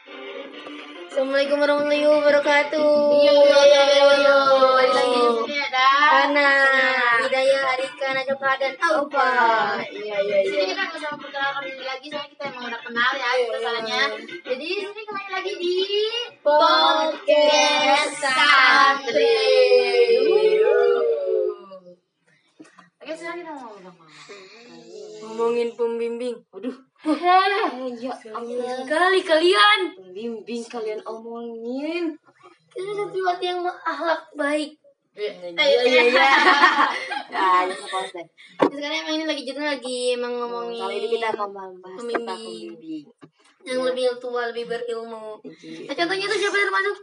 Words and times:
Assalamualaikum 0.00 1.60
warahmatullahi 1.60 2.08
wabarakatuh. 2.08 2.88
Yo 3.20 3.36
yo 3.44 3.60
yo 3.68 3.82
yo 3.92 4.08
yo. 4.16 4.38
Ada. 5.44 5.88
Ana, 6.24 6.50
Hidayah, 7.28 7.62
Arika, 7.76 8.08
Najwa 8.16 8.52
dan 8.56 8.74
Aupa. 8.80 9.28
Iya 9.92 10.16
iya 10.24 10.38
iya. 10.40 10.56
Jadi 10.56 10.64
kita 10.72 10.82
nggak 10.88 10.96
usah 11.04 11.10
memperkenalkan 11.12 11.62
diri 11.68 11.84
lagi, 11.84 12.06
soalnya 12.08 12.30
kita 12.32 12.44
emang 12.48 12.64
udah 12.72 12.80
kenal 12.80 13.12
ya 13.12 13.30
masalahnya. 13.52 14.02
Jadi 14.40 14.66
sini 14.80 15.02
kembali 15.04 15.30
lagi 15.36 15.52
di 15.60 15.76
Podcast 16.40 18.14
Santri. 18.24 19.36
Oke, 23.10 23.18
sekarang 23.18 23.42
kita 23.42 23.50
mau 23.50 23.74
ngomong 23.74 23.90
apa? 23.90 24.04
Ngomongin 25.18 25.68
pembimbing. 25.74 26.36
Waduh, 26.54 26.76
Ya 27.98 28.14
Allah. 28.30 28.86
Kali 28.86 29.20
kalian. 29.26 29.80
bimbing 30.14 30.62
kalian 30.70 31.02
omongin. 31.02 32.14
Kita 32.70 32.90
santriwati 32.94 33.50
yang 33.50 33.66
akhlak 33.66 34.30
baik. 34.38 34.78
Iya 35.18 35.42
iya 35.42 36.02
iya. 36.06 36.22
Nah? 37.34 37.66
Sekarang 38.70 38.98
emang 39.02 39.14
ini 39.18 39.24
lagi 39.26 39.42
judul 39.42 39.66
lagi 39.66 40.14
emang 40.14 40.38
ngomongin 40.38 40.78
Kali 40.78 40.94
ini 41.02 41.08
kita 41.10 41.34
akan 41.34 41.50
membahas 41.50 41.98
tentang 41.98 41.98
Pembimbing. 41.98 42.78
pembimbing. 42.78 43.06
yang 43.66 43.80
lebih 43.90 44.06
tua, 44.22 44.54
lebih 44.54 44.70
berilmu. 44.70 45.42
Iya. 45.42 45.90
Nah, 45.90 45.94
contohnya 45.98 46.24
itu 46.30 46.36
siapa 46.46 46.56
yang 46.62 46.66
termasuk? 46.70 46.96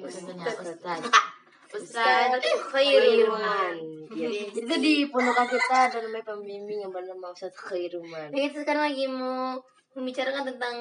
Ustaz. 0.00 1.28
Khairul 1.74 2.54
Khairuman. 2.70 3.74
Jadi 4.14 4.38
itu 4.62 4.74
di 4.78 4.94
pondokan 5.10 5.46
kita 5.50 5.90
ada 5.90 5.98
namanya 6.06 6.24
pembimbing 6.30 6.86
yang 6.86 6.92
bernama 6.94 7.34
Ustaz 7.34 7.54
Khairuman. 7.58 8.30
Nah, 8.30 8.40
kita 8.46 8.62
sekarang 8.62 8.84
lagi 8.90 9.04
mau 9.10 9.58
membicarakan 9.94 10.44
tentang 10.54 10.76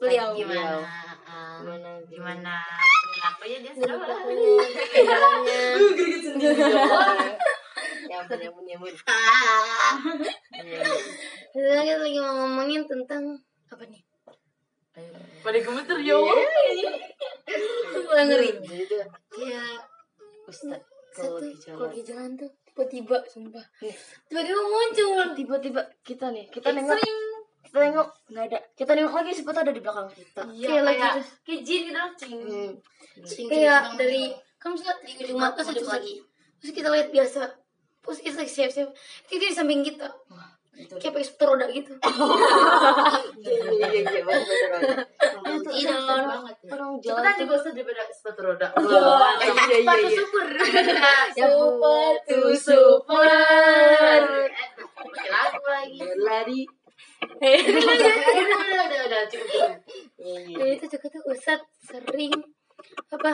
beliau. 0.00 0.36
Gimana? 0.36 0.84
Gimana? 1.60 1.92
eh, 1.96 2.04
Gimana 2.12 2.54
perilakunya 3.16 3.58
dia 3.64 3.72
sudah 3.72 3.96
Jalannya. 4.96 5.60
Yang 8.06 8.22
punya 8.30 8.48
punya 8.54 8.74
punya. 8.78 8.94
Sekarang 11.52 11.84
kita 11.84 11.96
lagi 12.00 12.18
mau 12.20 12.34
ngomongin 12.44 12.82
tentang 12.84 13.22
apa 13.72 13.84
nih? 13.88 14.02
Pada 15.44 15.58
gemeter 15.60 15.98
ya. 16.00 16.16
Ngeri. 18.16 18.50
Kayak 19.32 19.68
Ustaz 20.46 20.80
satu 21.16 21.40
kalau 21.40 21.88
kalau 21.88 22.02
jalan. 22.04 22.30
tuh 22.36 22.50
tiba-tiba 22.68 23.16
sumpah. 23.24 23.64
Tiba-tiba 24.28 24.60
muncul. 24.68 25.26
Tiba-tiba 25.32 25.80
kita 26.04 26.28
nih, 26.28 26.46
kita 26.52 26.76
nengok 26.76 27.00
kita 27.66 27.78
nengok 27.82 28.08
nggak 28.30 28.44
ada 28.46 28.58
kita 28.78 28.90
nengok 28.94 29.14
lagi 29.20 29.32
sepatu 29.34 29.58
ada 29.58 29.72
di 29.74 29.82
belakang 29.82 30.06
kita 30.14 30.42
Kayak 30.54 30.82
lagi 30.86 31.02
kayak 31.42 31.60
jin 31.66 31.82
gitu 31.90 32.02
cing. 32.14 32.38
hmm. 32.38 32.72
Kayak 33.50 33.82
dari 33.98 34.22
kamu 34.62 34.74
suka 34.78 34.92
di 35.02 35.12
ujung 35.24 35.40
mata 35.40 35.60
terus 35.66 35.88
lagi. 35.90 36.14
Terus 36.62 36.72
kita 36.72 36.88
lihat 36.94 37.08
biasa. 37.10 37.42
Terus 38.06 38.18
kita 38.22 38.36
lagi 38.38 38.52
siap-siap. 38.52 38.88
Itu 39.28 39.34
di 39.42 39.52
samping 39.52 39.82
kita. 39.82 40.08
Kayak 40.76 41.12
pakai 41.16 41.24
sepatu 41.24 41.44
roda 41.48 41.66
gitu. 41.72 41.92
iya 43.40 43.64
iya 43.72 43.86
iya 43.88 44.00
iya 44.04 44.20
betul 44.22 44.44
betul 44.44 44.68
betul 45.40 45.72
Tidak. 45.72 45.96
orang 46.68 46.92
jalan 47.00 47.22
Cepetan 47.24 47.34
juga 47.40 47.54
usah 47.56 47.72
daripada 47.72 48.02
sepatu 48.12 48.40
roda. 48.44 48.66
iya 48.76 49.00
iya 49.56 49.78
iya 49.80 49.94
iya 50.04 50.10
super. 50.12 50.46
Sepatu 51.32 52.40
super. 52.60 54.22
Pakai 54.96 55.26
lagu 55.32 55.64
lagi. 55.64 55.96
berlari 55.96 56.60
Udah, 57.36 57.56
udah, 58.36 58.84
udah, 58.86 59.00
udah, 59.08 59.22
cukup. 59.32 59.70
iya 60.20 60.38
iya 60.44 60.56
Dan 60.60 60.68
itu 60.76 60.84
juga 60.92 61.06
tuh 61.08 61.22
Ustad 61.32 61.60
sering 61.80 62.32
apa 63.08 63.32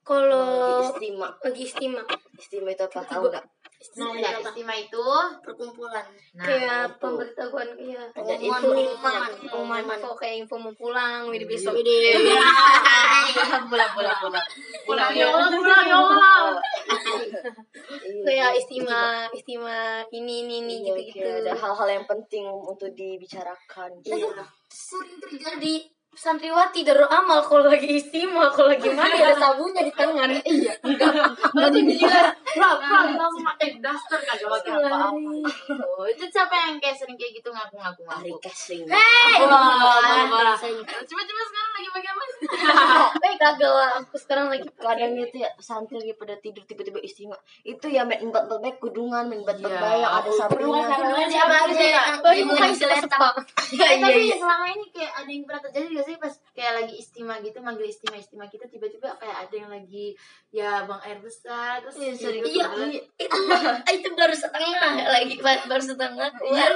kalau 0.00 0.80
istimewa 0.88 1.28
lagi 1.40 1.62
istimewa 1.64 2.04
istimewa 2.36 2.72
itu 2.72 2.84
apa 2.84 3.00
tahu 3.04 3.28
nggak 3.28 3.44
Nah, 3.94 4.10
ya, 4.16 4.40
istimewa 4.40 4.74
itu? 4.74 5.06
Perkumpulan. 5.44 6.06
Nah, 6.34 6.44
kayak 6.44 6.82
itu. 6.88 6.96
pemberitahuan 6.98 7.68
kayak 7.76 8.04
Ada 8.16 8.34
pengumuman 8.34 8.80
info. 8.80 8.98
pengumuman. 8.98 9.30
pengumuman. 9.44 9.96
Info 10.00 10.10
kayak 10.16 10.36
info 10.40 10.54
mau 10.56 10.72
pulang 10.72 11.20
widi 11.28 11.44
besok 11.44 11.74
pulang 13.70 13.90
pulang 13.92 14.16
pulang. 14.18 14.46
Pulang 14.84 15.10
ya 15.12 15.26
Allah, 15.28 15.48
pulang 15.52 15.84
ya 15.84 15.96
Allah. 15.96 16.48
kayak 18.24 18.50
istimewa 18.56 19.28
istimewa 19.30 19.80
ini 20.10 20.34
ini 20.44 20.54
ini 20.60 20.74
Iya, 20.84 20.94
gitu 20.98 21.20
gitu 21.20 21.28
ada 21.44 21.52
hal-hal 21.54 21.88
yang 21.90 22.06
penting 22.08 22.44
untuk 22.48 22.90
dibicarakan. 22.92 24.00
Itu 24.00 24.32
sering 24.68 25.16
terjadi 25.22 25.86
santriwati 26.14 26.86
darul 26.86 27.10
amal 27.10 27.42
kalau 27.42 27.66
lagi 27.66 27.98
istimewa 27.98 28.46
kalau 28.54 28.70
lagi 28.70 28.88
mandi 28.94 29.18
ada 29.18 29.34
sabunnya 29.34 29.82
di 29.82 29.92
tangan. 29.94 30.30
Iya 30.44 30.74
Berarti 31.50 31.80
dia 31.88 32.30
pulang, 32.54 32.78
pulang, 32.78 33.06
langsung 33.18 33.42
pakai 33.42 33.82
daster 33.82 34.20
kagak 34.22 34.46
pakai 34.46 34.70
apa-apa. 34.78 35.10
Oh, 35.98 36.06
itu 36.06 36.24
siapa 36.30 36.54
yang 36.54 36.78
kayak 36.78 36.94
sering 36.94 37.18
kayak 37.18 37.42
gitu 37.42 37.50
ngaku-ngaku 37.50 38.02
hari 38.06 38.30
ngaku? 38.30 38.86
Wah, 38.86 39.34
Coba-coba 40.84 40.92
sekarang 40.94 41.18
lagi 41.18 41.33
pakai 41.94 42.10
apa? 42.10 42.22
eh 43.26 43.34
kagak 43.36 43.70
lah. 43.70 43.88
Aku 44.00 44.16
sekarang 44.16 44.46
lagi 44.48 44.66
kadang 44.74 45.14
itu 45.14 45.36
ya 45.36 45.50
santri 45.56 45.96
lagi 45.96 46.14
pada 46.14 46.34
tidur 46.36 46.62
tiba-tiba 46.62 46.98
istimewa. 46.98 47.38
Itu 47.62 47.86
ya 47.86 48.02
main 48.02 48.18
empat 48.20 48.50
baik 48.50 48.78
kudungan 48.78 49.24
main 49.24 49.40
empat 49.40 49.56
Iya. 49.56 49.78
bayang 49.78 50.12
ada 50.12 50.30
sampingnya 50.30 50.82
Kudungan 50.90 51.28
siapa 51.28 51.54
aja? 51.62 51.84
ya 51.84 52.02
bukan 52.18 52.34
yang 52.60 52.74
seletak 52.74 53.34
Eh, 53.74 53.96
tapi 53.96 54.20
selama 54.30 54.66
ini 54.68 54.86
kayak 54.90 55.12
ada 55.14 55.30
yang 55.30 55.44
pernah 55.44 55.60
terjadi 55.62 55.86
gak 55.92 56.04
sih 56.04 56.16
pas 56.16 56.34
kayak 56.52 56.72
lagi 56.76 56.94
istimewa 56.96 57.36
gitu 57.38 57.58
manggil 57.60 57.86
istimewa 57.86 58.18
istimewa 58.18 58.46
kita 58.46 58.66
tiba-tiba 58.66 59.14
kayak 59.14 59.36
ada 59.40 59.54
yang 59.54 59.70
lagi 59.70 60.14
ya 60.50 60.82
bang 60.82 61.00
air 61.02 61.18
besar 61.18 61.78
terus 61.80 61.94
Iya, 61.96 62.12
sering. 62.14 62.42
iya 62.42 62.66
itu 63.16 63.38
itu 63.86 64.08
baru 64.10 64.34
setengah 64.34 64.80
lagi 65.04 65.34
baru 65.40 65.82
setengah. 65.82 66.28
Keluar 66.34 66.72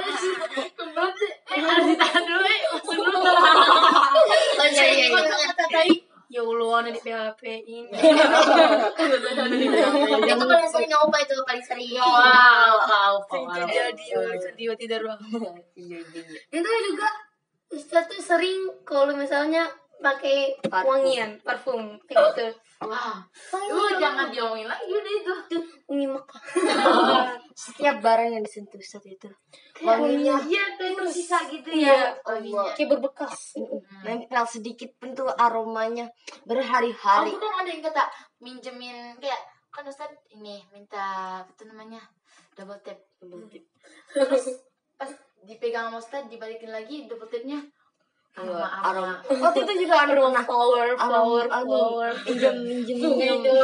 kebelet 0.71 1.13
sih 1.15 1.31
eh 1.49 1.59
harus 1.59 1.85
ditahan 1.87 2.23
dulu 2.23 2.45
ya 2.45 2.59
oh 4.69 4.73
iya 4.77 4.85
iya 4.85 5.05
iya 5.09 5.45
kata 5.49 5.65
tadi 5.73 5.95
ya 6.29 6.45
Allah 6.45 6.69
ada 6.85 6.89
di 6.93 7.01
PHP 7.01 7.41
ini 7.65 7.89
itu 10.29 10.45
paling 10.45 10.69
sering 10.69 10.89
nyoba 10.93 11.17
itu 11.25 11.33
paling 11.41 11.65
sering 11.65 11.89
wow 11.97 12.77
wow 12.85 13.13
wow 13.25 13.49
terjadi 13.65 14.05
tiba 14.53 14.73
tidak 14.77 15.01
ruang 15.01 15.17
iya 15.73 15.97
iya 16.05 16.21
iya 16.21 16.39
itu 16.53 16.69
juga 16.93 17.09
Ustaz 17.73 18.05
tuh 18.09 18.21
sering 18.21 18.69
kalau 18.85 19.13
misalnya 19.17 19.65
pakai 19.99 20.55
Parfum. 20.63 20.87
wangian 20.87 21.29
parfum 21.43 21.99
kayak 22.07 22.31
gitu. 22.31 22.47
Wah. 22.87 23.19
Lu 23.67 23.83
jangan 23.99 24.31
diomongin 24.31 24.65
lagi 24.65 24.87
udah 24.87 25.13
itu. 25.19 25.33
Tuh 25.51 25.63
wangi 25.91 26.07
Mekah 26.07 26.41
setiap 27.67 27.99
barang 27.99 28.29
yang 28.31 28.43
disentuh 28.43 28.79
saat 28.79 29.03
itu. 29.03 29.27
Wanginya. 29.83 30.39
Iya 30.47 30.79
kayak 30.79 30.95
tersisa 31.03 31.43
gitu 31.51 31.67
Iya, 31.75 31.91
ya. 31.91 31.99
Wanginya. 32.23 32.71
Kayak 32.73 32.89
berbekas. 32.95 33.59
Nempel 34.07 34.45
sedikit 34.47 34.89
pun 34.95 35.11
tuh 35.11 35.27
aromanya 35.27 36.07
aku 36.07 36.47
berhari-hari 36.47 37.31
kan 37.35 37.53
ada 37.59 37.69
yang 37.69 37.83
kata 37.83 38.03
minjemin 38.39 38.97
kayak 39.19 39.41
kan 39.69 39.83
Ustad 39.83 40.09
ini 40.31 40.63
minta 40.71 41.03
apa 41.43 41.51
tuh 41.53 41.67
namanya 41.67 41.99
double 42.55 42.79
tap. 42.79 42.97
Terus 44.15 44.45
pas 44.95 45.11
dipegang 45.43 45.91
sama 45.91 45.99
Ustad 45.99 46.23
dibalikin 46.31 46.71
lagi 46.71 47.05
double 47.11 47.27
tapnya 47.27 47.59
aroma 48.31 48.67
aroma 48.83 49.13
waktu 49.25 49.59
itu 49.63 49.73
juga 49.83 49.95
ada 50.01 50.13
pernah 50.13 50.43
flower 50.43 50.87
flower 50.95 51.45
Aroma- 51.45 51.65
flower. 51.65 52.11
Minjem 52.23 52.55
minjem 52.61 52.97
itu 53.39 53.57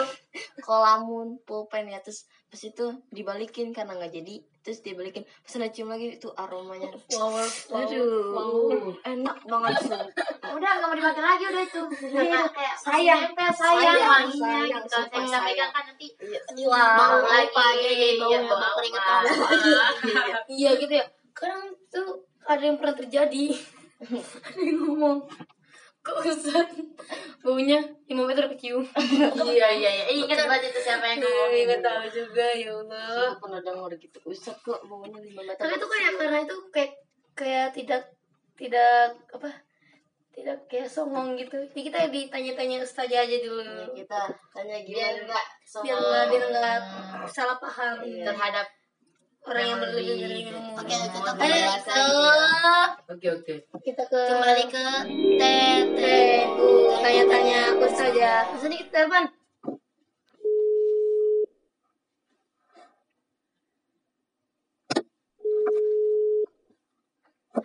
kolamun 0.59 1.39
pulpen 1.43 1.87
ya. 1.87 1.99
Terus 1.99 2.19
pas 2.45 2.59
itu 2.59 2.85
dibalikin 3.09 3.71
karena 3.71 3.95
nggak 3.95 4.11
jadi. 4.11 4.35
Terus 4.59 4.81
dibalikin. 4.81 5.23
Pas 5.23 5.53
udah 5.53 5.69
cium 5.69 5.87
lagi 5.87 6.07
itu 6.13 6.27
aromanya. 6.33 6.89
Flower 7.07 7.45
flower 7.45 7.85
aduh. 7.85 8.91
enak 9.05 9.37
banget 9.43 9.73
sih. 9.79 10.01
Udah 10.45 10.69
nggak 10.73 10.87
mau 10.87 10.97
dipakai 10.97 11.23
lagi 11.23 11.43
udah 11.45 11.63
itu. 11.63 11.81
Iya. 12.11 12.41
kayak 12.49 12.75
Sayang. 12.75 13.19
nempel 13.23 13.49
sayang 13.49 13.79
Sayang, 13.85 14.09
wanginya 14.09 14.43
sayang, 14.43 14.65
gitu 14.81 14.89
saya 14.89 15.05
nggak 15.05 15.23
sayang. 15.29 15.45
pegang 15.45 15.71
kan 15.71 15.83
nanti 15.85 16.07
hilang 16.51 16.91
bau 16.97 17.17
lagi. 17.21 17.53
ya 17.55 17.91
jadi 17.93 18.15
bau 18.17 18.27
iya, 18.27 18.39
bau 18.43 18.73
keringetan 18.75 19.21
iya 20.57 20.69
gitu 20.75 20.93
ya. 20.93 21.05
Kadang 21.31 21.61
tuh 21.87 22.09
ada 22.43 22.61
yang 22.61 22.75
pernah 22.75 22.95
terjadi 22.95 23.45
ada 24.45 24.59
yang 24.59 24.77
ngomong 24.83 25.19
ke 26.05 26.11
Ustaz? 26.21 26.69
Baunya 27.41 27.81
5 28.05 28.13
meter 28.13 28.45
kecium 28.53 28.85
iya 29.41 29.67
iya 29.73 29.89
iya. 29.89 30.05
Ingat 30.13 30.45
banget 30.45 30.69
itu 30.69 30.79
siapa 30.85 31.05
yang 31.09 31.25
ngomong 31.25 31.49
Iya, 31.49 31.63
nggak 31.65 31.81
tahu 31.81 32.03
juga 32.13 32.45
ya 32.53 32.69
Allah. 32.77 33.09
Aku 33.33 33.49
pernah 33.49 33.61
denger 33.65 33.91
gitu 33.97 34.17
Ustaz 34.29 34.57
kok 34.61 34.79
baunya 34.85 35.17
lima 35.21 35.41
meter 35.41 35.61
tapi 35.61 35.75
itu 35.77 35.87
kayak 35.89 36.13
karena 36.21 36.37
itu 36.45 36.57
kayak 36.69 36.91
kayak 37.35 37.67
tidak 37.73 38.01
tidak 38.55 39.17
apa 39.33 39.49
tidak 40.35 40.57
kayak 40.67 40.91
songong 40.91 41.39
gitu. 41.39 41.63
Jadi 41.71 41.81
kita 41.87 41.99
ditanya-tanya 42.11 42.83
ustazah 42.83 43.23
aja 43.23 43.37
dulu. 43.39 43.63
Ya, 43.63 43.87
kita 43.95 44.19
tanya 44.51 44.77
biar 44.83 45.15
gimana 45.15 45.23
nggak 45.31 45.45
biar 45.79 45.95
nggak 45.95 46.23
biar 46.27 46.43
nggak 46.51 46.77
salah 47.31 47.55
paham. 47.55 48.03
Terhadap 48.03 48.67
orang 49.45 49.65
yang 49.69 49.79
dari 49.81 50.03
ilmu 50.49 50.73
Oke, 50.75 50.93
kita 50.93 51.19
kembali 51.23 51.59
ke 51.85 52.05
oke 53.13 53.27
oke 53.41 53.55
kita 53.85 54.03
ke 54.09 54.21
kembali 54.29 54.63
ke 54.69 54.85
tet 55.39 55.85
Ustazah. 57.95 58.41
Langsung 58.51 58.71
kita 58.75 58.91
telepon. 58.91 59.23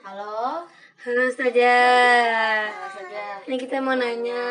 Halo. 0.00 0.64
Halo 1.00 1.22
Ustazah. 1.28 2.70
Nah, 2.70 2.90
saja 2.94 3.24
Ini 3.48 3.56
kita 3.58 3.82
mau 3.82 3.98
nanya. 3.98 4.44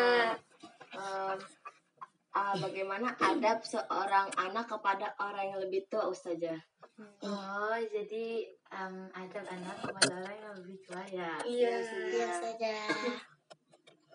ah, 2.34 2.54
bagaimana 2.60 3.16
adab 3.18 3.64
seorang 3.64 4.30
anak 4.36 4.68
kepada 4.68 5.16
orang 5.22 5.54
yang 5.54 5.60
lebih 5.64 5.88
tua 5.88 6.06
Ustazah? 6.12 6.60
Oh, 7.00 7.76
jadi 7.88 8.44
em, 8.72 8.94
ada 9.16 9.40
anak 9.48 9.76
kepada 9.80 10.12
orang 10.20 10.36
yang 10.36 10.54
lebih 10.60 10.76
tua 10.84 11.02
ya. 11.08 11.40
Iya. 11.44 11.74
saja. 12.36 12.74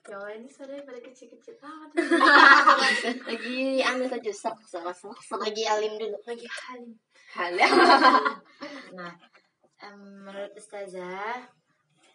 Ya 0.05 0.13
Allah, 0.21 0.37
ini 0.37 0.45
suaranya 0.45 0.85
pada 0.85 1.01
kecil-kecil 1.01 1.57
amat. 1.65 1.89
Lagi 3.29 3.81
ambil 3.81 4.05
saja 4.05 4.31
sak 4.37 4.57
sak 4.69 4.85
sak 4.93 5.17
sak. 5.17 5.39
Lagi 5.41 5.65
alim 5.65 5.97
dulu. 5.97 6.17
Lagi 6.29 6.45
halim. 6.45 6.93
Hal 7.33 7.57
Nah, 8.97 9.11
em, 9.81 9.97
menurut 10.21 10.53
Ustazah, 10.53 11.49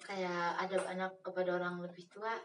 kayak 0.07 0.43
adab 0.63 0.87
anak 0.87 1.19
kepada 1.19 1.59
orang 1.59 1.83
lebih 1.83 2.07
tua, 2.15 2.39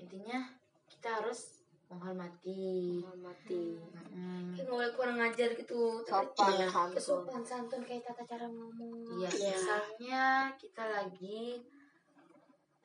intinya 0.00 0.48
kita 0.88 1.20
harus 1.20 1.59
menghormati. 1.90 3.02
mati 3.18 3.74
Mm-mm. 3.76 4.54
Kayak 4.54 4.64
nggak 4.64 4.76
boleh 4.78 4.92
kurang 4.94 5.16
ngajar 5.18 5.50
gitu. 5.58 6.00
sopan 6.06 6.54
Iya. 6.54 6.66
santun 6.70 6.94
Kesopan 6.94 7.42
santun 7.42 7.82
kayak 7.82 8.06
tata 8.06 8.22
cara 8.22 8.46
ngomong. 8.46 9.18
Iya, 9.18 9.30
misalnya 9.34 10.24
kita 10.54 10.84
lagi 10.86 11.58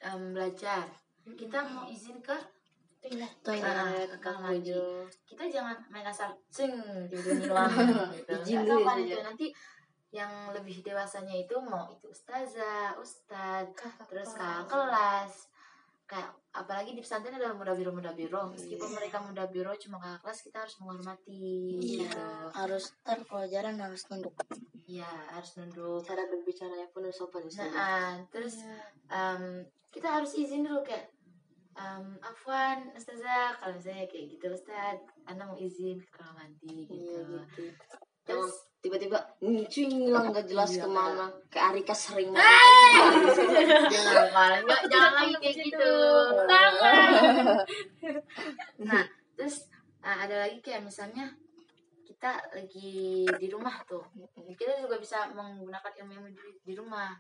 em, 0.02 0.22
belajar, 0.34 0.86
kita 1.38 1.58
mau 1.66 1.86
izin 1.86 2.18
ke 2.26 2.36
Toilet. 3.06 3.30
Ah, 3.30 3.42
Toilet, 3.46 4.10
ke 4.10 4.18
kamar 4.18 4.50
mandi. 4.58 4.74
kita 5.30 5.46
jangan 5.46 5.78
main 5.94 6.06
asal 6.10 6.34
sing 6.50 6.74
tiba 7.06 7.38
ngilang 7.38 7.70
gitu. 8.18 8.34
Izin 8.42 8.66
dulu 8.66 8.82
sopan 8.82 8.98
itu. 9.06 9.22
nanti 9.22 9.48
yang 10.10 10.32
lebih 10.50 10.82
dewasanya 10.82 11.36
itu 11.38 11.54
mau 11.62 11.86
itu 11.94 12.10
ustazah, 12.10 12.98
ustad, 12.98 13.70
terus 14.10 14.34
kakak 14.34 14.66
kelas 14.66 15.34
kayak 16.06 16.30
apalagi 16.54 16.94
di 16.94 17.02
pesantren 17.02 17.34
ada 17.34 17.50
muda 17.52 17.74
biro 17.74 17.90
muda 17.90 18.14
biro 18.14 18.46
meskipun 18.48 18.94
mereka 18.94 19.18
muda 19.20 19.50
biro 19.50 19.74
cuma 19.76 19.98
kakak 19.98 20.22
kelas 20.22 20.40
kita 20.42 20.58
harus 20.62 20.76
menghormati 20.78 21.42
Iya. 21.76 22.06
gitu. 22.06 22.24
Harus 22.54 22.84
ntar 23.02 23.20
pelajaran 23.26 23.76
harus 23.76 24.02
tunduk. 24.06 24.34
Iya 24.86 25.10
harus 25.34 25.58
nunduk 25.58 26.06
cara 26.06 26.22
berbicaranya 26.30 26.86
pun 26.94 27.02
harus 27.04 27.18
sopan 27.18 27.42
nah 27.58 27.70
ah, 27.74 28.14
terus 28.30 28.62
em, 29.10 29.66
kita 29.90 30.08
harus 30.14 30.38
izin 30.38 30.62
dulu 30.62 30.86
kayak 30.86 31.10
em, 31.74 32.06
Afwan 32.22 32.94
Ustazah 32.94 33.58
kalau 33.58 33.74
misalnya 33.74 34.06
kayak 34.06 34.38
gitu 34.38 34.46
Ustaz 34.54 35.02
Anda 35.26 35.50
mau 35.50 35.58
izin 35.58 35.98
ke 36.00 36.10
kamar 36.14 36.38
mandi 36.38 36.86
gitu 36.86 36.94
Iya 36.94 37.18
gitu. 37.50 37.64
Jangan 37.66 37.82
terus 38.26 38.54
tiba-tiba 38.86 39.18
nyuci 39.42 39.90
ngilang 39.90 40.30
gak 40.30 40.46
jelas 40.46 40.78
Iya, 40.78 40.86
ke 40.86 40.90
mana. 40.94 41.26
Kayak 41.50 41.66
Arika 41.74 41.96
sering. 41.98 42.30
Banget. 42.30 43.90
jangan 43.90 44.30
malah 44.30 44.60
nggak 44.62 44.82
jangan 44.94 45.12
lagi 45.18 45.34
kayak 45.42 45.56
gitu. 45.66 45.94
nah 48.86 49.02
terus 49.34 49.66
ah, 50.06 50.30
ada 50.30 50.46
lagi 50.46 50.62
kayak 50.62 50.86
misalnya 50.86 51.34
kita 52.06 52.38
lagi 52.54 53.26
di 53.26 53.48
rumah 53.50 53.74
tuh. 53.90 54.06
Kita 54.54 54.78
juga 54.78 55.02
bisa 55.02 55.34
menggunakan 55.34 56.06
ilmu 56.06 56.12
ilmu 56.22 56.30
di, 56.30 56.46
di 56.62 56.74
rumah. 56.78 57.18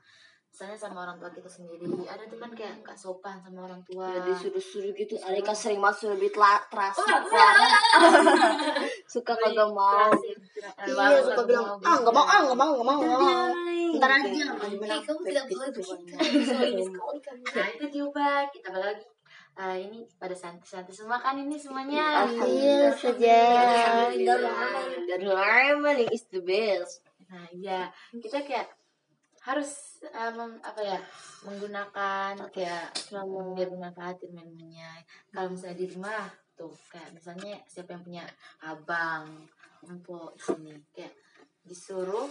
Misalnya 0.53 0.77
sama 0.77 1.03
orang 1.03 1.18
tua 1.18 1.33
kita 1.33 1.50
sendiri. 1.50 2.06
Ada 2.06 2.29
tuh 2.29 2.38
kan 2.38 2.53
kayak 2.53 2.85
gak 2.85 2.95
sopan 2.95 3.41
sama 3.41 3.65
orang 3.65 3.81
tua. 3.89 4.06
Ya 4.07 4.21
disuruh-suruh 4.21 4.94
gitu. 4.94 5.18
Arika 5.25 5.57
sering 5.57 5.81
masuk 5.81 6.13
lebih 6.13 6.29
telat 6.29 6.61
terasa. 6.69 7.03
Suka 9.11 9.33
kagak 9.33 9.69
mau. 9.73 10.13
Iya, 10.85 11.21
suka 11.21 11.41
bilang, 11.45 11.65
ah 11.81 11.95
nggak 12.01 12.13
mau, 12.13 12.25
ah 12.25 12.39
nggak 12.45 12.57
mau, 12.57 12.71
nggak 12.75 12.88
mau, 12.88 13.00
nggak 13.01 13.21
mau. 13.21 13.47
Ntar 13.95 14.12
aja. 14.12 14.27
Iya. 14.27 14.47
Eh, 14.91 15.01
kamu 15.06 15.19
tidak 15.23 15.44
boleh 15.47 15.69
ini 15.71 16.83
sekali 16.83 17.19
kamu. 17.23 17.44
nah 17.56 17.67
itu 17.71 17.85
diubah 17.91 18.50
kita 18.51 18.67
balik 18.73 18.88
lagi 18.97 19.06
Ah, 19.56 19.71
ini 19.79 20.03
pada 20.19 20.35
santai-santai 20.35 20.91
semua 20.91 21.15
kan 21.15 21.39
ini 21.39 21.56
semuanya 21.56 22.27
Iya 22.27 22.91
saja. 22.91 23.39
Dari 24.12 25.23
Doraemon 25.23 26.12
is 26.12 26.27
the 26.27 26.44
best. 26.44 27.00
Nah, 27.31 27.47
iya, 27.56 27.88
kita 28.11 28.44
kayak 28.44 28.68
harus 29.47 30.03
mem- 30.35 30.59
apa 30.59 30.81
ya 30.83 31.00
menggunakan 31.47 32.35
kayak 32.51 32.91
biar 33.56 33.69
bermanfaat 33.71 34.19
ilmunya. 34.27 34.91
Kalau 35.31 35.56
misalnya 35.56 35.77
di 35.79 35.88
rumah 35.88 36.27
tuh 36.51 36.75
kayak 36.91 37.15
misalnya 37.15 37.56
siapa 37.63 37.95
yang 37.95 38.03
punya 38.03 38.23
abang, 38.59 39.47
di 39.85 40.41
sini 40.41 40.73
kayak 40.91 41.13
disuruh 41.65 42.29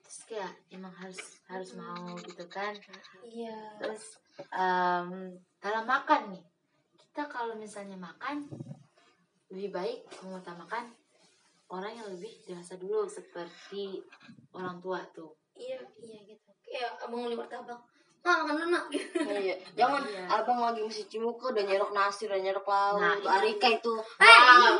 terus 0.00 0.20
kayak 0.24 0.52
emang 0.72 0.92
harus 0.96 1.20
harus 1.52 1.76
mau 1.76 2.16
gitu 2.24 2.48
kan. 2.48 2.72
Iya. 3.28 3.76
Terus 3.76 4.16
em, 4.52 5.36
dalam 5.60 5.84
makan 5.84 6.32
nih 6.32 6.44
kita 6.96 7.28
kalau 7.28 7.60
misalnya 7.60 8.00
makan 8.00 8.48
lebih 9.52 9.68
baik 9.72 10.00
mengutamakan 10.24 10.92
orang 11.68 11.92
yang 11.92 12.08
lebih 12.08 12.32
dewasa 12.48 12.80
dulu 12.80 13.04
seperti 13.04 14.00
orang 14.56 14.80
tua 14.80 15.04
tuh. 15.12 15.36
Iya, 15.52 15.84
iya 16.00 16.18
gitu. 16.24 16.48
Kayak 16.64 17.04
abang 17.04 17.24
nguli 17.24 17.36
martabak. 17.36 17.80
Mak, 18.18 18.38
makan 18.44 18.54
dulu, 18.54 18.68
mak. 18.70 18.84
Iya, 19.24 19.54
jangan 19.72 20.02
Iya. 20.04 20.24
abang 20.28 20.60
lagi 20.60 20.80
mesti 20.80 21.06
cimuka 21.06 21.48
udah 21.48 21.64
nyerok 21.64 21.90
nasi, 21.90 22.26
udah 22.26 22.36
nyerok 22.36 22.62
lauk. 22.62 22.98
Nah, 22.98 23.14
Tuh 23.16 23.30
Arika 23.30 23.68
itu 23.70 23.92
Ah. 24.18 24.76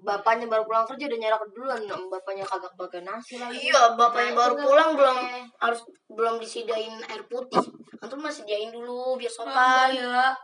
bapaknya 0.00 0.46
baru 0.46 0.64
pulang 0.64 0.82
kerja 0.84 1.06
udah 1.06 1.18
nyerok 1.18 1.42
duluan, 1.48 1.80
bapaknya 2.08 2.42
kagak 2.42 2.72
pakai 2.74 3.00
nasi 3.02 3.36
lagi. 3.36 3.68
Iya, 3.68 3.94
bapaknya 3.94 4.32
Nah, 4.32 4.38
baru 4.40 4.54
pulang 4.58 4.90
belum 4.92 5.16
boleh. 5.16 5.42
harus 5.58 5.80
belum 6.08 6.34
disediain 6.38 6.94
air 7.04 7.22
putih. 7.24 7.62
Antum 7.98 8.18
masih 8.18 8.42
sediain 8.42 8.70
dulu 8.70 9.14
biar 9.14 9.30
sopan. 9.30 9.90
ya, 9.90 10.34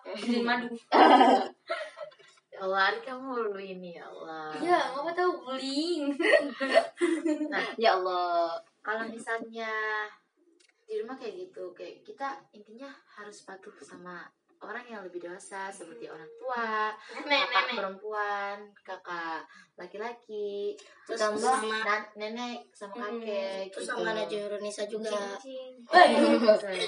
madu. 0.41 0.75
ya 2.51 2.59
Allah, 2.61 2.81
hari 2.85 2.99
kamu 3.01 3.29
dulu 3.41 3.59
ini 3.59 3.95
ya 3.95 4.05
Allah. 4.07 4.55
Iya, 4.55 4.79
ngapa 4.93 5.11
tahu 5.13 5.33
beling. 5.45 6.03
Ya 7.77 7.95
Allah. 7.95 8.59
Kalau 8.79 9.05
misalnya 9.07 9.71
di 10.85 11.01
rumah 11.01 11.17
kayak 11.17 11.35
gitu, 11.39 11.73
kayak 11.73 12.05
kita 12.05 12.29
intinya 12.53 12.89
harus 13.11 13.43
patuh 13.43 13.73
sama 13.81 14.25
orang 14.63 14.85
yang 14.89 15.03
lebih 15.05 15.21
dewasa 15.21 15.69
seperti 15.69 16.09
orang 16.09 16.31
tua, 16.41 16.89
Nenek, 17.13 17.41
kakak 17.45 17.63
nenek. 17.67 17.77
perempuan, 17.77 18.57
kakak 18.81 19.45
laki-laki, 19.77 20.73
Terus 21.05 21.21
tambah 21.21 21.53
sama- 21.61 22.09
nenek 22.17 22.65
sama 22.73 22.95
kakek, 22.97 23.69
Terus 23.69 23.85
gitu. 23.85 23.93
sama 23.93 24.17
Najwa 24.17 24.57
Yunisa 24.57 24.85
juga. 24.89 25.21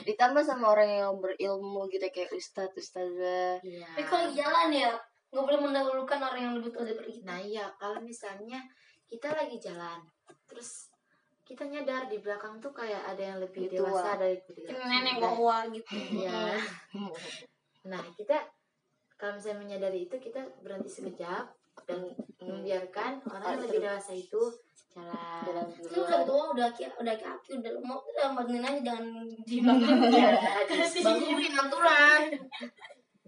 Ditambah 0.09 0.43
sama 0.43 0.73
orang 0.73 0.89
yang 0.89 1.13
berilmu 1.21 1.85
gitu 1.89 2.07
kayak 2.09 2.33
ustadz, 2.33 2.73
ustazah. 2.75 3.61
Iya. 3.61 3.89
Tapi 3.93 4.03
kalau 4.05 4.25
lagi 4.25 4.35
jalan 4.35 4.69
ya, 4.73 4.91
nggak 5.29 5.45
boleh 5.45 5.61
mendahulukan 5.61 6.19
orang 6.23 6.41
yang 6.41 6.55
lebih 6.57 6.71
tua 6.73 6.83
daripada 6.87 7.11
kita. 7.11 7.27
Nah 7.27 7.39
iya, 7.41 7.65
kalau 7.77 7.99
misalnya 8.01 8.61
kita 9.05 9.29
lagi 9.31 9.57
jalan, 9.61 10.01
terus 10.49 10.89
kita 11.47 11.63
nyadar 11.63 12.11
di 12.11 12.19
belakang 12.19 12.59
tuh 12.59 12.75
kayak 12.75 13.07
ada 13.07 13.23
yang 13.23 13.39
lebih 13.39 13.71
tua. 13.71 13.87
dewasa 13.87 14.19
dari 14.19 14.37
kita. 14.43 14.75
Nenek 14.75 15.23
Nah, 15.23 15.31
bawa 15.31 15.57
gitu. 15.71 15.95
Iya. 15.95 16.59
Nah 17.87 18.03
kita 18.19 18.35
kalau 19.15 19.39
misalnya 19.39 19.63
menyadari 19.63 20.11
itu 20.11 20.19
kita 20.19 20.43
berhenti 20.59 20.91
sekejap 20.91 21.47
dan 21.87 22.03
membiarkan 22.43 23.23
orang 23.31 23.47
yang 23.55 23.63
lebih 23.63 23.79
dewasa 23.87 24.11
itu 24.11 24.43
jalan. 24.91 25.47
Jalan 25.47 25.67
Itu 25.71 26.03
udah 26.03 26.27
tua, 26.27 26.45
udah 26.51 26.67
kaki, 26.75 26.91
udah 26.99 27.15
kaki, 27.15 27.63
udah 27.63 27.71
lemot, 27.79 28.03
udah 28.11 28.35
bantuin 28.35 28.67
aja 28.67 28.81
jangan 28.83 29.07
di 29.47 29.57
belakang. 29.63 29.99
Iya. 30.11 30.31
Bantuin 31.07 31.55
aturan. 31.63 32.23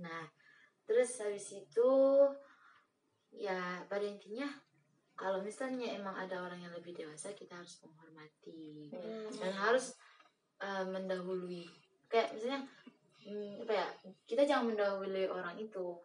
Nah, 0.03 0.25
terus 0.83 1.11
habis 1.23 1.55
itu 1.55 1.91
ya 3.31 3.87
pada 3.87 4.03
intinya 4.03 4.51
kalau 5.19 5.43
misalnya 5.43 5.99
emang 5.99 6.15
ada 6.15 6.39
orang 6.47 6.63
yang 6.63 6.71
lebih 6.71 6.95
dewasa 6.95 7.35
kita 7.35 7.59
harus 7.59 7.83
menghormati. 7.83 8.87
Dan 9.35 9.51
harus 9.51 9.99
eh, 10.63 10.87
mendahului. 10.87 11.67
Kayak 12.07 12.39
misalnya 12.39 12.61
hmm, 13.27 13.67
apa 13.67 13.73
ya 13.75 13.87
kita 14.31 14.47
jangan 14.47 14.71
mendahului 14.71 15.27
orang 15.27 15.59
itu. 15.59 15.99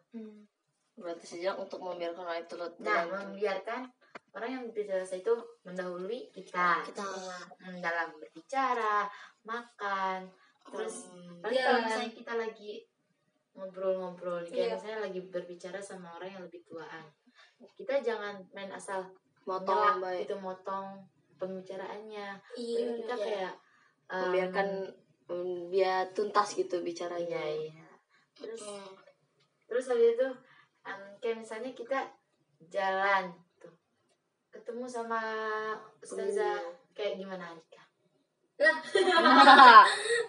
Berarti 0.97 1.25
sejak 1.37 1.53
untuk 1.61 1.77
membiarkan 1.85 2.25
orang 2.25 2.41
itu 2.41 2.55
nah 2.81 3.05
membiarkan 3.05 3.85
orang 4.33 4.49
yang 4.49 4.63
lebih 4.65 4.89
dewasa 4.89 5.21
itu 5.21 5.33
mendahului 5.61 6.33
kita. 6.33 6.81
Kita. 6.89 7.05
Hmm, 7.61 7.77
dalam 7.85 8.17
berbicara 8.17 9.05
makan 9.45 10.25
terus 10.71 11.11
paling 11.43 11.59
Iya. 11.59 11.65
kalau 11.67 11.79
misalnya 11.83 12.11
kita 12.15 12.33
lagi 12.39 12.71
ngobrol-ngobrol 13.53 14.41
kayak 14.47 14.55
Iya. 14.55 14.75
misalnya 14.79 14.99
lagi 15.05 15.19
berbicara 15.27 15.79
sama 15.83 16.15
orang 16.17 16.39
yang 16.39 16.43
lebih 16.47 16.63
tuaan 16.63 17.05
kita 17.83 17.99
jangan 17.99 18.35
main 18.55 18.71
asal 18.71 19.03
motong 19.43 19.99
nyelak 19.99 20.23
gitu 20.23 20.39
motong 20.39 21.03
pembicaraannya 21.35 22.39
iya, 22.55 22.79
kita 23.03 23.15
iya. 23.19 23.25
kayak 23.27 23.53
um, 24.07 24.31
Membiarkan 24.31 24.67
mm, 25.27 25.59
biar 25.67 26.07
tuntas 26.15 26.55
gitu 26.55 26.79
bicaranya. 26.79 27.43
iya 27.43 27.67
iya 27.75 27.87
terus 28.33 28.63
Hmm. 28.63 28.95
terus 29.67 29.85
habis 29.91 30.15
itu 30.15 30.27
em, 30.87 31.01
kayak 31.19 31.37
misalnya 31.43 31.71
kita 31.75 31.99
jalan 32.71 33.35
tuh 33.59 33.75
ketemu 34.49 34.87
sama 34.87 35.21
ustazah 35.99 36.63
kayak 36.95 37.19
gimana 37.19 37.51
Alika 37.51 37.83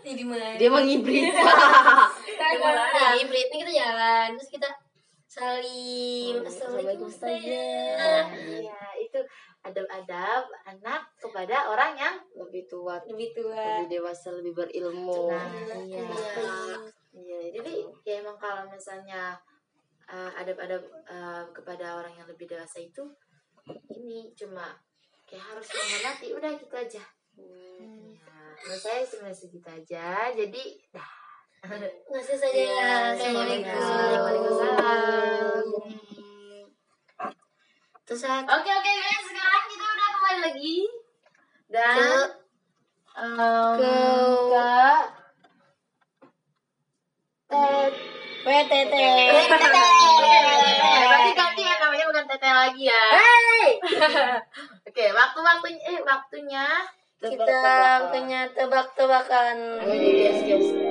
Ini 0.04 0.16
gimana? 0.16 0.56
Dia 0.56 0.68
mengibrit. 0.72 1.28
Nah, 2.54 3.14
hibrid 3.20 3.50
ini 3.52 3.62
kita 3.62 3.72
jalan 3.84 4.28
terus 4.36 4.50
kita 4.50 4.68
salim. 5.34 6.34
Assalamualaikum 6.46 7.10
Assalamualaikum, 7.10 7.10
ustazah. 7.10 8.22
Iya 8.38 8.82
itu 9.02 9.20
adab-adab 9.66 10.44
anak 10.62 11.02
kepada 11.18 11.70
orang 11.74 11.98
yang 11.98 12.16
lebih 12.38 12.70
tua, 12.70 13.02
lebih 13.10 13.34
tua. 13.34 13.82
Lebih 13.82 13.98
dewasa, 13.98 14.30
lebih 14.30 14.54
berilmu. 14.54 15.34
nah 15.34 15.50
iya. 15.82 16.06
Iya, 17.14 17.40
jadi 17.54 17.72
ya 18.02 18.14
emang 18.26 18.34
kalau 18.42 18.66
misalnya 18.66 19.38
uh, 20.10 20.30
adab-adab 20.34 20.82
uh, 21.06 21.46
kepada 21.54 21.94
orang 21.98 22.10
yang 22.14 22.26
lebih 22.26 22.50
dewasa 22.50 22.82
itu 22.82 23.06
ini 23.94 24.34
cuma 24.34 24.74
kayak 25.22 25.46
harus 25.46 25.66
menghormati 25.70 26.26
udah 26.34 26.52
gitu 26.58 26.74
aja. 26.74 27.02
Hmm. 27.34 28.14
ya, 28.14 28.34
menurut 28.66 28.82
saya 28.82 29.02
sebenarnya 29.06 29.38
segitu 29.38 29.66
aja. 29.70 30.30
Jadi 30.34 30.62
dah 30.90 31.23
Masih 31.64 32.36
saja 32.36 32.52
Iya, 32.52 32.76
ya. 32.76 33.16
Assalamualaikum. 33.16 33.72
Waalaikumsalam. 33.72 35.64
Terus 38.04 38.20
oke 38.28 38.68
oke 38.68 38.92
guys 39.00 39.24
sekarang 39.24 39.64
kita 39.72 39.84
udah 39.88 40.08
kembali 40.12 40.40
lagi 40.44 40.76
dan 41.72 41.96
ke 41.96 42.12
um, 43.16 43.76
ke 43.80 43.96
ke 47.48 47.64
PTT. 48.44 48.94
Berarti 50.84 51.30
ganti 51.32 51.62
ya 51.64 51.74
namanya 51.80 52.04
bukan 52.12 52.24
tete 52.28 52.50
lagi 52.52 52.82
ya. 52.92 53.04
Hey, 53.16 53.68
Oke, 54.92 55.04
waktu-waktunya 55.16 55.80
eh 55.96 55.98
waktunya 56.04 56.66
kita 57.24 57.56
punya 58.12 58.40
tebak-tebakan. 58.52 59.56
Guys, 59.88 60.40
guys. 60.44 60.83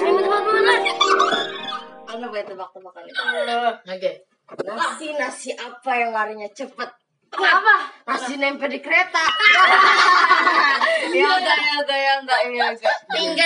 Sini 0.00 0.20
tebak-tebakan. 0.24 0.80
Anda 2.08 2.26
boleh 2.32 2.44
tebak-tebakan. 2.48 3.02
Oke. 3.84 4.12
Nasi 4.64 5.06
nasi 5.12 5.50
apa 5.52 5.92
yang 5.92 6.16
larinya 6.16 6.48
cepet? 6.56 6.88
Apa? 7.36 7.76
Nasi 8.08 8.40
nempel 8.40 8.72
di 8.72 8.80
kereta. 8.80 9.20
ya 11.20 11.28
enggak 11.36 11.58
ya 11.60 11.72
enggak 11.84 12.00
ya 12.00 12.12
enggak 12.16 12.40
ya 12.48 12.66
enggak. 12.72 12.96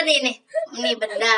Nih. 0.07 0.37
Ini 0.79 0.91
benda. 0.95 1.35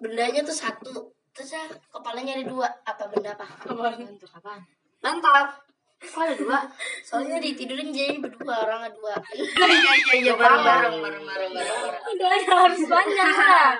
Bendanya 0.00 0.40
tuh 0.40 0.56
satu. 0.56 1.12
Terus 1.36 1.54
ya, 1.54 1.62
kepalanya 1.92 2.40
ada 2.40 2.44
dua. 2.48 2.68
Apa 2.88 3.12
benda 3.12 3.36
apa? 3.36 3.44
Untuk 3.68 4.32
apaan? 4.32 4.64
Mantap. 5.04 5.69
Kok 6.00 6.16
ada 6.24 6.32
dua? 6.32 6.58
Soalnya 7.04 7.36
ditidurin 7.44 7.92
jadi 7.92 8.16
berdua, 8.16 8.64
orang 8.64 8.88
dua. 8.96 9.20
Iya 9.36 9.92
iya 10.00 10.14
iya 10.16 10.32
bareng 10.32 10.64
bareng 10.64 10.96
bareng 10.96 11.24
bareng 11.28 11.50
bareng. 11.52 12.02
Udah 12.16 12.28
harus 12.64 12.82
banyak. 12.88 13.76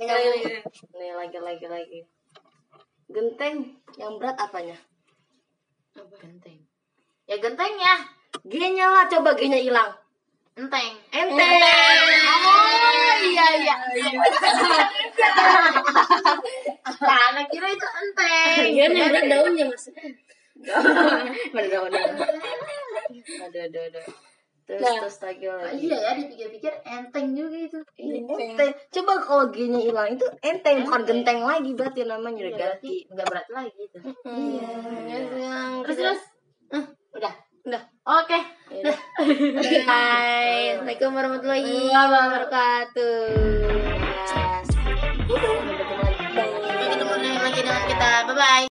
Nih 0.96 1.12
lagi 1.12 1.38
lagi 1.38 1.66
lagi. 1.68 2.00
Genteng 3.12 3.76
yang 4.00 4.16
berat 4.16 4.40
apanya? 4.40 4.80
Genteng. 6.16 6.64
Ya 7.28 7.36
gentengnya. 7.36 8.08
G-nya 8.48 8.88
lah 8.88 9.04
coba 9.04 9.36
G-nya 9.36 9.60
hilang. 9.60 9.92
Enteng. 10.56 10.96
Enteng. 11.12 11.60
Oh 12.24 13.16
iya 13.20 13.46
iya. 13.60 13.76
Anak 17.28 17.46
kira 17.52 17.68
itu 17.68 17.84
enteng. 17.84 18.64
Iya, 18.64 18.84
yang 18.88 19.12
berat 19.12 19.24
daunnya 19.28 19.64
maksudnya. 19.68 20.08
Ada 20.58 21.78
ada 21.78 21.78
ada. 21.86 22.00
Ada 23.68 23.82
ada. 23.88 24.02
Terus 24.68 24.84
Nah. 24.84 25.00
terus 25.00 25.16
lagi 25.22 25.44
lagi. 25.48 25.80
Iya 25.80 25.96
ya 25.96 26.12
dipikir-pikir 26.12 26.72
enteng 26.84 27.32
juga 27.32 27.56
itu. 27.56 27.80
Enteng. 27.96 28.68
Coba 28.92 29.12
kalau 29.18 29.44
G-nya 29.48 29.80
hilang 29.80 30.12
itu 30.12 30.26
enteng 30.42 30.84
bukan 30.84 31.02
genteng 31.04 31.40
lagi 31.40 31.72
berarti 31.72 32.04
namanya 32.04 32.36
udah 32.44 32.52
Iya, 32.52 32.60
ganti. 32.68 32.94
nggak 33.08 33.26
berat 33.26 33.48
lagi 33.48 33.80
itu. 33.80 33.98
Iya. 34.28 34.68
Yang 35.08 35.72
Terus 35.82 35.96
terus. 35.96 36.20
Hah, 36.68 36.84
udah. 37.14 37.32
Udah. 37.64 37.82
Oke. 38.14 38.38
Yaudah. 38.70 38.98
Hai, 39.84 40.52
Assalamualaikum 40.76 41.10
warahmatullahi 41.12 41.88
wabarakatuh. 41.88 43.16
Sampai 44.28 44.92
ketemu 46.92 47.14
lagi 47.40 47.60
dengan 47.64 47.82
kita. 47.88 48.10
Bye 48.26 48.36
bye. 48.36 48.66